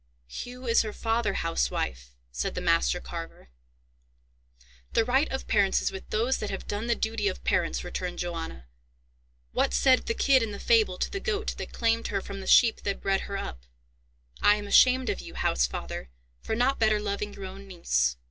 [0.25, 3.49] "Hugh is her father, housewife," said the master carver.
[4.93, 8.17] "The right of parents is with those that have done the duty of parents," returned
[8.17, 8.65] Johanna.
[9.51, 12.47] "What said the kid in the fable to the goat that claimed her from the
[12.47, 13.63] sheep that bred her up?
[14.41, 16.09] I am ashamed of you, housefather,
[16.41, 18.17] for not better loving your own niece."